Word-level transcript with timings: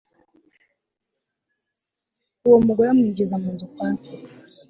uwo 2.45 2.57
mugore 2.65 2.87
amwinjiza 2.91 3.35
mu 3.41 3.49
nzu 3.53 3.65
kwa 3.73 3.89
se 4.01 4.13